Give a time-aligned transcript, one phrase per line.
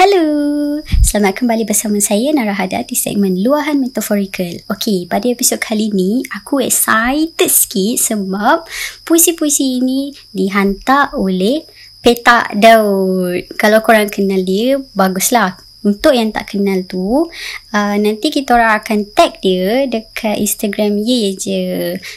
[0.00, 4.64] Hello, selamat kembali bersama saya Narahada di segmen Luahan Metaphorical.
[4.72, 8.64] Okey, pada episod kali ni aku excited sikit sebab
[9.04, 11.68] puisi-puisi ini dihantar oleh
[12.00, 13.44] Petak Daud.
[13.60, 15.60] Kalau korang kenal dia, baguslah.
[15.84, 17.28] Untuk yang tak kenal tu,
[17.76, 21.60] uh, nanti kita orang akan tag dia dekat Instagram ye je.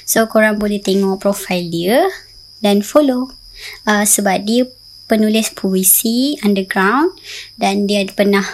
[0.07, 2.07] So korang boleh tengok profile dia
[2.63, 3.35] dan follow.
[3.83, 4.71] Uh, sebab dia
[5.09, 7.13] penulis puisi underground
[7.59, 8.45] dan dia pernah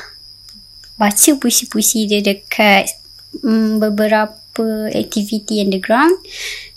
[1.00, 2.92] baca puisi-puisi dia dekat
[3.46, 6.20] um, beberapa aktiviti underground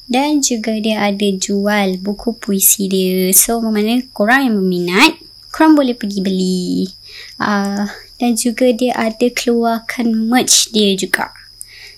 [0.07, 3.33] dan juga dia ada jual buku puisi dia.
[3.33, 5.19] So mana korang yang berminat
[5.53, 6.89] korang boleh pergi beli.
[7.37, 7.85] Uh,
[8.17, 11.31] dan juga dia ada keluarkan merch dia juga.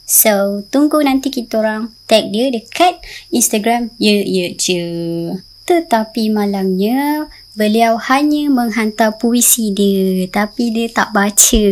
[0.05, 3.01] So tunggu nanti kita orang tag dia dekat
[3.33, 4.83] Instagram ya ya je.
[5.65, 11.67] Tetapi malangnya Beliau hanya menghantar puisi dia tapi dia tak baca.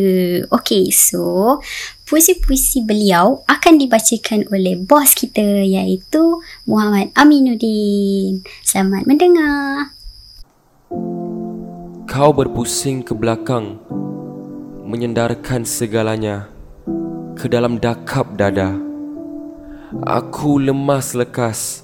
[0.46, 1.58] Okay, so
[2.06, 6.38] puisi-puisi beliau akan dibacakan oleh bos kita iaitu
[6.70, 8.46] Muhammad Aminuddin.
[8.62, 9.90] Selamat mendengar.
[12.06, 13.82] Kau berpusing ke belakang
[14.86, 16.46] menyendarkan segalanya
[17.34, 18.78] ke dalam dakap dada.
[20.06, 21.82] Aku lemas lekas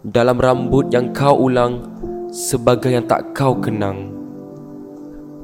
[0.00, 1.93] dalam rambut yang kau ulang
[2.34, 4.10] sebagai yang tak kau kenang.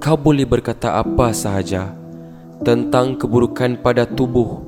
[0.02, 1.94] Kau boleh berkata apa sahaja
[2.66, 4.58] tentang keburukan pada tubuh.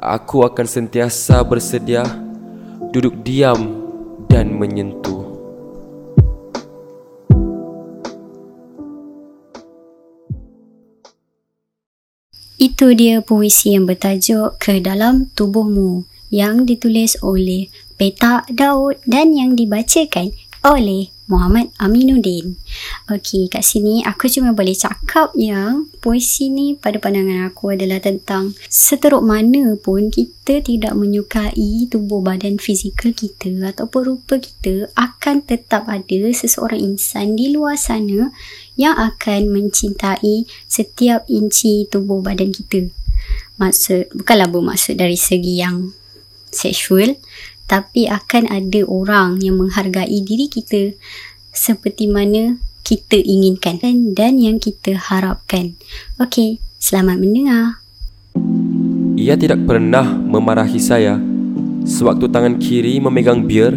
[0.00, 2.00] Aku akan sentiasa bersedia
[2.96, 3.84] duduk diam
[4.24, 5.20] dan menyentuh.
[12.56, 17.68] Itu dia puisi yang bertajuk Ke Dalam Tubuhmu yang ditulis oleh
[18.00, 20.32] Petak Daud dan yang dibacakan
[20.62, 22.60] oleh Muhammad Aminuddin.
[23.08, 28.52] Okey, kat sini aku cuma boleh cakap yang puisi ni pada pandangan aku adalah tentang
[28.68, 35.88] seteruk mana pun kita tidak menyukai tubuh badan fizikal kita ataupun rupa kita akan tetap
[35.88, 38.30] ada seseorang insan di luar sana
[38.76, 42.92] yang akan mencintai setiap inci tubuh badan kita.
[43.56, 45.94] Maksud, bukanlah bermaksud dari segi yang
[46.52, 47.16] seksual
[47.66, 50.94] tapi akan ada orang yang menghargai diri kita
[51.52, 53.78] seperti mana kita inginkan
[54.12, 55.78] dan, yang kita harapkan.
[56.18, 57.78] Okey, selamat mendengar.
[59.14, 61.20] Ia tidak pernah memarahi saya
[61.86, 63.70] sewaktu tangan kiri memegang bir,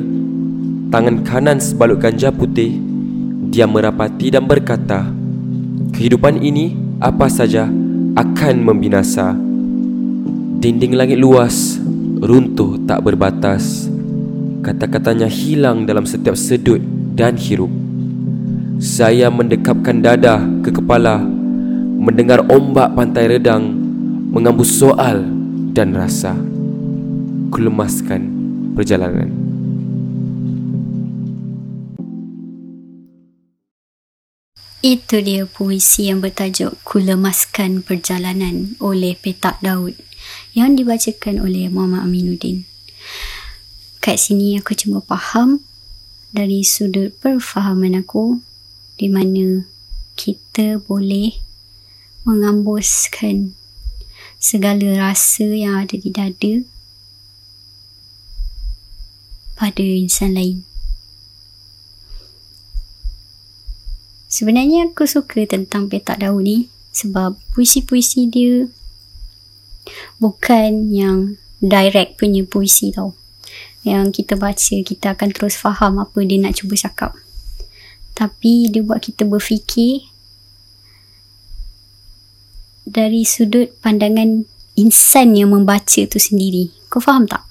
[0.90, 2.74] tangan kanan sebalut ganja putih.
[3.54, 5.06] Dia merapati dan berkata,
[5.94, 7.70] "Kehidupan ini apa saja
[8.16, 9.36] akan membinasa.
[10.56, 11.78] Dinding langit luas
[12.22, 13.88] runtuh tak berbatas.
[14.64, 16.82] Kata-katanya hilang dalam setiap sedut
[17.14, 17.70] dan hirup.
[18.82, 21.22] Saya mendekapkan dada ke kepala,
[21.96, 23.72] mendengar ombak pantai redang,
[24.34, 25.24] mengambus soal
[25.72, 26.36] dan rasa.
[27.54, 28.22] Kulemaskan
[28.74, 29.46] perjalanan.
[34.86, 39.98] Itu dia puisi yang bertajuk Kulemaskan Perjalanan oleh Petak Daud
[40.56, 42.64] yang dibacakan oleh Muhammad Aminuddin.
[44.00, 45.66] Kat sini aku cuma faham
[46.30, 48.40] dari sudut perfahaman aku
[48.96, 49.66] di mana
[50.16, 51.36] kita boleh
[52.24, 53.54] mengambuskan
[54.40, 56.54] segala rasa yang ada di dada
[59.56, 60.62] pada insan lain.
[64.28, 66.58] Sebenarnya aku suka tentang petak daun ni
[66.92, 68.68] sebab puisi-puisi dia
[70.18, 73.18] bukan yang direct punya puisi tau.
[73.86, 77.12] Yang kita baca kita akan terus faham apa dia nak cuba cakap.
[78.16, 80.10] Tapi dia buat kita berfikir
[82.86, 84.46] dari sudut pandangan
[84.78, 86.72] insan yang membaca tu sendiri.
[86.88, 87.44] Kau faham tak?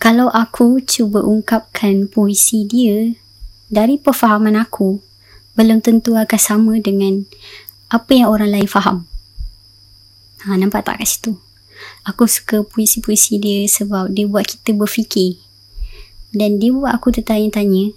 [0.00, 3.12] Kalau aku cuba ungkapkan puisi dia
[3.68, 4.96] dari perfahaman aku
[5.60, 7.28] belum tentu akan sama dengan
[7.92, 9.04] apa yang orang lain faham
[10.40, 11.32] Ha, nampak tak kat situ?
[12.08, 15.36] Aku suka puisi-puisi dia sebab dia buat kita berfikir.
[16.32, 17.92] Dan dia buat aku tertanya-tanya,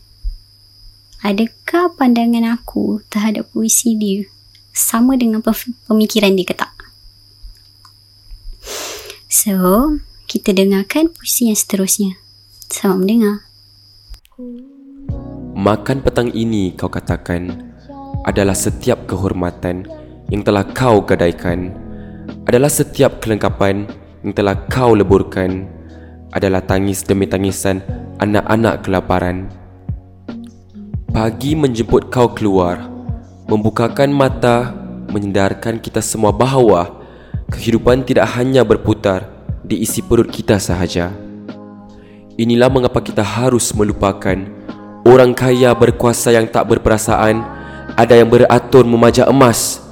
[1.24, 4.28] adakah pandangan aku terhadap puisi dia
[4.76, 5.40] sama dengan
[5.88, 6.74] pemikiran dia ke tak?
[9.32, 9.56] So,
[10.28, 12.20] kita dengarkan puisi yang seterusnya.
[12.68, 13.36] Selamat mendengar.
[15.54, 17.72] Makan petang ini kau katakan
[18.28, 19.86] adalah setiap kehormatan
[20.34, 21.83] yang telah kau gadaikan
[22.48, 23.88] adalah setiap kelengkapan
[24.24, 25.68] yang telah kau leburkan
[26.34, 27.84] adalah tangis demi tangisan
[28.20, 29.64] anak-anak kelaparan.
[31.14, 32.90] Pagi menjemput kau keluar
[33.46, 34.74] Membukakan mata
[35.14, 36.90] Menyendarkan kita semua bahawa
[37.54, 39.30] Kehidupan tidak hanya berputar
[39.62, 41.14] Di isi perut kita sahaja
[42.34, 44.42] Inilah mengapa kita harus melupakan
[45.06, 47.46] Orang kaya berkuasa yang tak berperasaan
[47.94, 49.83] Ada yang beratur memajak emas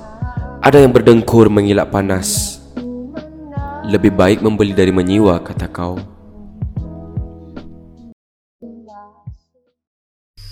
[0.62, 2.62] Ada yang berdengkur mengilap panas
[3.90, 5.98] Lebih baik membeli dari menyiwa kata kau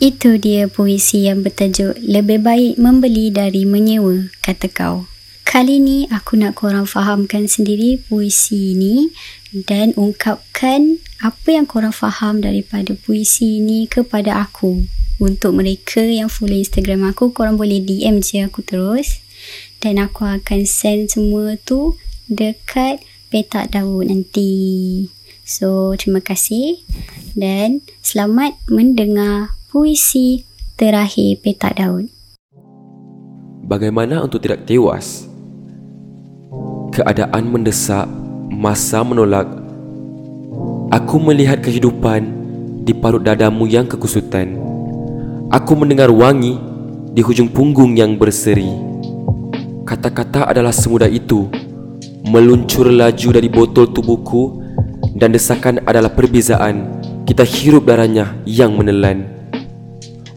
[0.01, 5.05] Itu dia puisi yang bertajuk Lebih baik membeli dari menyewa, kata kau.
[5.45, 9.09] Kali ni aku nak korang fahamkan sendiri puisi ini
[9.53, 14.85] dan ungkapkan apa yang korang faham daripada puisi ini kepada aku.
[15.19, 19.25] Untuk mereka yang follow Instagram aku, korang boleh DM je aku terus.
[19.79, 21.95] Dan aku akan send semua tu
[22.27, 22.99] dekat
[23.31, 25.07] petak daun nanti.
[25.47, 26.83] So, terima kasih
[27.31, 30.43] dan selamat mendengar puisi
[30.75, 32.11] terakhir petak daun.
[33.63, 35.31] Bagaimana untuk tidak tewas?
[36.91, 38.09] Keadaan mendesak,
[38.51, 39.47] masa menolak.
[40.91, 42.27] Aku melihat kehidupan
[42.83, 44.59] di parut dadamu yang kekusutan.
[45.53, 46.59] Aku mendengar wangi
[47.15, 48.88] di hujung punggung yang berseri.
[49.89, 51.49] Kata-kata adalah semudah itu.
[52.29, 54.61] Meluncur laju dari botol tubuhku
[55.17, 57.01] dan desakan adalah perbezaan.
[57.25, 59.25] Kita hirup darahnya yang menelan.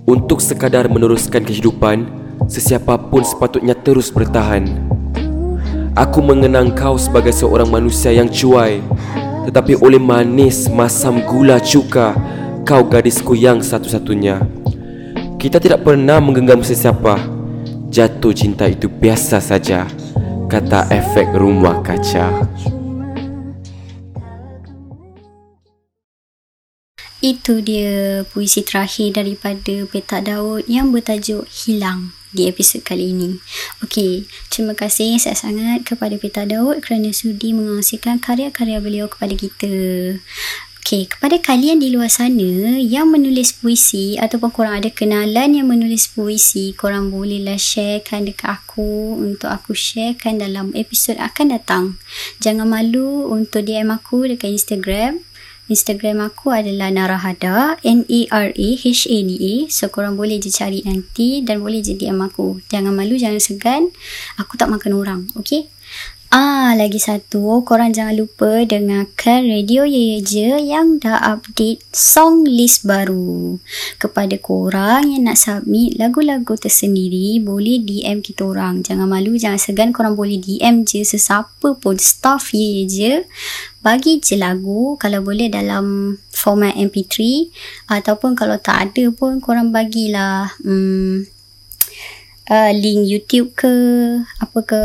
[0.09, 2.09] Untuk sekadar meneruskan kehidupan
[2.51, 4.67] Sesiapa pun sepatutnya terus bertahan
[5.95, 8.83] Aku mengenang kau sebagai seorang manusia yang cuai
[9.47, 12.19] Tetapi oleh manis masam gula cuka
[12.67, 14.43] Kau gadisku yang satu-satunya
[15.39, 17.32] Kita tidak pernah menggenggam sesiapa
[17.93, 19.85] Jatuh cinta itu biasa saja
[20.49, 22.49] Kata efek rumah kaca
[27.21, 33.37] Itu dia puisi terakhir daripada Petak Daud yang bertajuk Hilang di episod kali ini.
[33.85, 39.71] Okey, terima kasih saya sangat kepada Petak Daud kerana sudi mengongsikan karya-karya beliau kepada kita.
[40.83, 46.11] Okey, kepada kalian di luar sana yang menulis puisi ataupun korang ada kenalan yang menulis
[46.11, 51.85] puisi, korang bolehlah sharekan dekat aku untuk aku sharekan dalam episod akan datang.
[52.43, 55.23] Jangan malu untuk DM aku dekat Instagram
[55.71, 62.19] Instagram aku adalah Narahada N-A-R-A-H-A-D-A So korang boleh je cari nanti Dan boleh je DM
[62.19, 63.87] aku Jangan malu, jangan segan
[64.43, 65.71] Aku tak makan orang, okay?
[66.33, 72.89] Ah, lagi satu, korang jangan lupa dengarkan Radio Ye Je yang dah update song list
[72.89, 73.61] baru.
[74.01, 78.81] Kepada korang yang nak submit lagu-lagu tersendiri, boleh DM kita orang.
[78.81, 83.29] Jangan malu, jangan segan, korang boleh DM je sesiapa pun staff Ye Je.
[83.85, 87.45] Bagi je lagu, kalau boleh dalam format MP3
[87.93, 91.29] ataupun kalau tak ada pun korang bagilah hmm,
[92.49, 93.69] uh, link YouTube ke
[94.41, 94.81] apa ke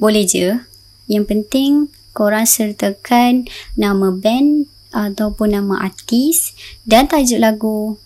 [0.00, 0.56] boleh je
[1.06, 3.46] yang penting korang sertakan
[3.78, 6.56] nama band ataupun nama artis
[6.88, 8.00] dan tajuk lagu.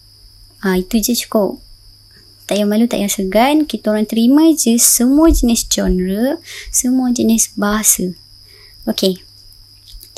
[0.61, 1.63] Ha, itu je cukup.
[2.45, 3.57] Tak payah malu, tak payah segan.
[3.65, 6.43] Kita orang terima je semua jenis genre,
[6.75, 8.11] semua jenis bahasa.
[8.85, 9.30] Okay.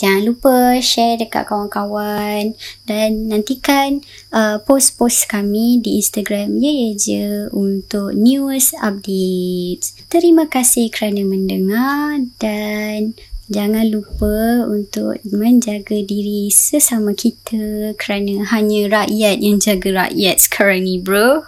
[0.02, 2.58] Jangan lupa share dekat kawan-kawan
[2.90, 4.02] dan nantikan
[4.34, 9.94] uh, post-post kami di Instagram ya ya je untuk newest updates.
[10.10, 13.14] Terima kasih kerana mendengar dan
[13.52, 20.96] Jangan lupa untuk menjaga diri sesama kita kerana hanya rakyat yang jaga rakyat sekarang ni
[20.96, 21.44] bro.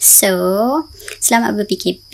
[0.00, 0.32] So,
[1.20, 2.08] selamat ber-PKP,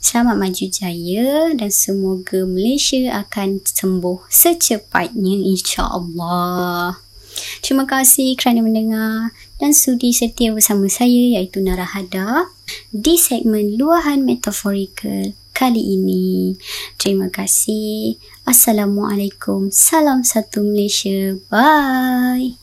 [0.00, 7.11] selamat maju jaya dan semoga Malaysia akan sembuh secepatnya insya-Allah.
[7.60, 12.50] Terima kasih kerana mendengar dan sudi setia bersama saya iaitu Narahada
[12.90, 16.56] di segmen Luahan Metaforikal kali ini.
[16.96, 18.18] Terima kasih.
[18.48, 19.70] Assalamualaikum.
[19.70, 21.38] Salam satu Malaysia.
[21.52, 22.61] Bye.